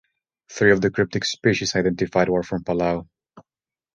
Three 0.51 0.71
of 0.71 0.81
the 0.81 0.89
cryptic 0.89 1.23
species 1.25 1.75
identified 1.75 2.27
were 2.27 2.41
from 2.41 2.63
Palau. 2.63 3.07